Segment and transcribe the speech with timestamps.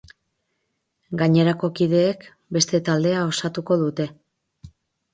[1.21, 2.27] Gainerako kideek,
[2.59, 4.13] beste taldea osatuko dute.